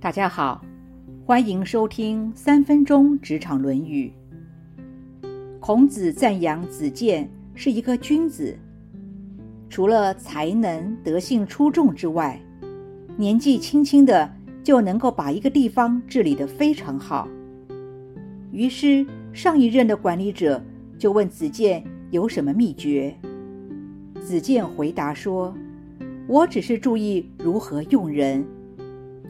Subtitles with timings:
[0.00, 0.64] 大家好，
[1.26, 4.12] 欢迎收听三分钟职场《论语》。
[5.60, 8.56] 孔子赞扬子建是一个君子，
[9.68, 12.40] 除了才能、德性出众之外，
[13.16, 17.28] 年纪轻轻的就能够把一个地方治理得非常好。
[18.52, 20.62] 于是上一任的管理者
[20.96, 23.14] 就问子建有什么秘诀。
[24.20, 25.54] 子建回答说
[26.26, 28.44] ：“我只是注意如何用人，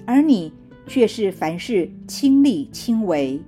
[0.09, 0.51] 而你
[0.87, 3.39] 却是凡事亲力亲为，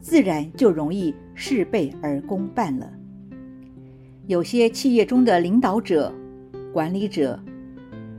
[0.00, 2.88] 自然就容易事倍而功半了。”
[4.28, 6.14] 有些企业中的领导者、
[6.72, 7.42] 管理者，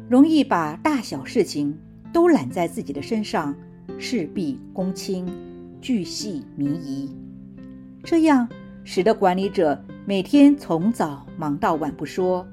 [0.09, 1.73] 容易把大小事情
[2.11, 3.55] 都揽在自己的身上，
[3.97, 5.25] 事必躬亲，
[5.79, 7.09] 巨细靡遗，
[8.03, 8.45] 这样
[8.83, 12.45] 使得管理者每天从早忙到晚不说，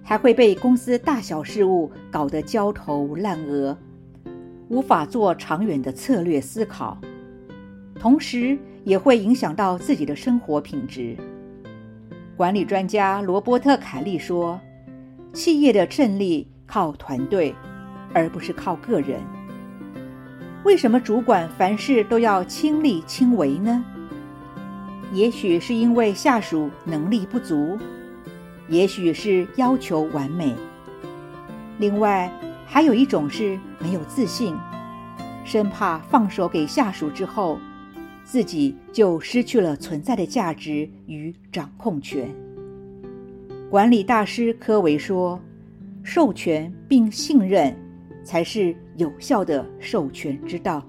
[0.00, 3.76] 还会被公司大小事务搞得焦头烂额，
[4.68, 6.98] 无法做长远的策略思考，
[7.98, 11.16] 同时也会影响到自己的生活品质。
[12.36, 14.60] 管理专家罗伯特·凯利说
[15.32, 17.54] ：“企业的胜利靠团队，
[18.12, 19.20] 而不是靠个人。
[20.64, 23.84] 为什么主管凡事都要亲力亲为呢？
[25.12, 27.78] 也许是因为下属能力不足，
[28.68, 30.52] 也许是要求完美。
[31.78, 32.30] 另外，
[32.66, 34.54] 还有一种是没有自信，
[35.44, 37.58] 生怕放手给下属之后。”
[38.28, 42.28] 自己就失去了存在的价值与掌控权。
[43.70, 45.40] 管理大师科维说
[46.02, 47.72] ：“授权并信任，
[48.24, 50.84] 才是有效的授权之道。”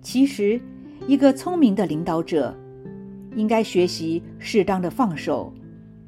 [0.00, 0.58] 其实，
[1.06, 2.56] 一个聪明的领导者，
[3.36, 5.52] 应该学习适当的放手，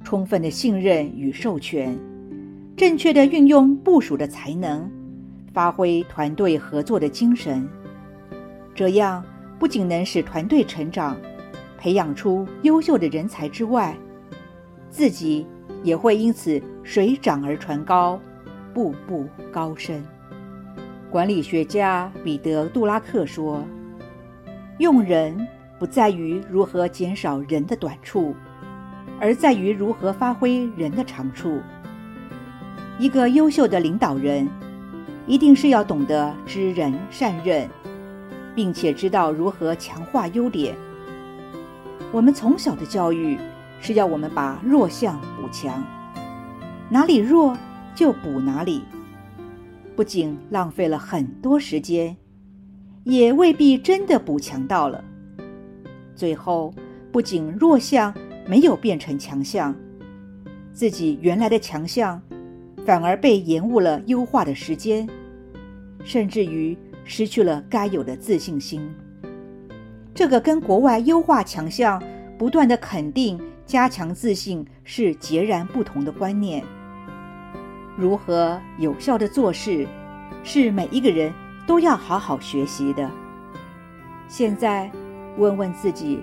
[0.03, 1.95] 充分的信任与授权，
[2.81, 4.91] 正确的运用部署的才能，
[5.53, 7.69] 发挥团队合作的精神，
[8.75, 9.23] 这样。
[9.59, 11.15] 不仅能使团队成长，
[11.77, 13.95] 培养出优秀的人才之外，
[14.89, 15.47] 自己
[15.83, 18.19] 也会因此水涨而船高，
[18.73, 20.03] 步步高升。
[21.11, 23.63] 管理学家彼得·杜拉克说
[24.81, 25.47] ：“用人
[25.79, 28.35] 不在于如何减少人的短处，
[29.21, 31.61] 而在于如何发挥人的长处。
[33.01, 34.47] 一个优秀的领导人，
[35.27, 37.67] 一定是要懂得知人善任。”
[38.53, 40.75] 并且知道如何强化优点。
[42.13, 43.39] 我们从小的教育
[43.81, 45.83] 是要我们把弱项补强，
[46.91, 47.57] 哪里弱
[47.95, 48.83] 就补哪里，
[49.95, 52.15] 不仅浪费了很多时间，
[53.05, 55.03] 也未必真的补强到了。
[56.17, 56.75] 最后，
[57.13, 58.13] 不仅弱项
[58.47, 59.75] 没有变成强项，
[60.73, 62.21] 自己原来的强项
[62.85, 65.09] 反而被延误了优化的时间，
[66.05, 66.77] 甚至于。
[67.03, 68.89] 失去了该有的自信心，
[70.15, 72.01] 这个跟国外优化强项、
[72.39, 76.63] 不断的肯定、加强自信是截然不同的观念。
[77.97, 79.89] 如何有效的做事，
[80.45, 81.33] 是每一个人
[81.67, 83.11] 都要好好学习的。
[84.29, 84.89] 现在
[85.37, 86.21] 问问自己，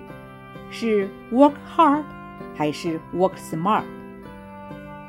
[0.70, 2.04] 是 work hard
[2.54, 3.82] 还是 work smart？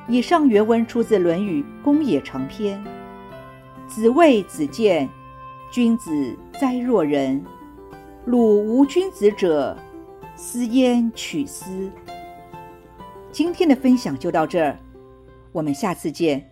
[0.10, 2.84] 以上原文出自《论语·公冶长篇》，
[3.88, 5.08] 子谓子建。
[5.72, 7.46] 君子哉若人！
[8.26, 9.78] 鲁无君子者，
[10.36, 11.92] 斯焉取斯？
[13.32, 14.80] 今天的分享就到这儿，
[15.52, 16.44] 我们下次见。